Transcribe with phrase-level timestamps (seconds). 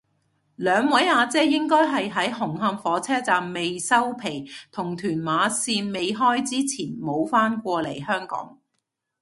[0.55, 8.57] 兩位阿姐應該係喺紅磡火車站未收皮同屯馬綫未開之前冇返過嚟香港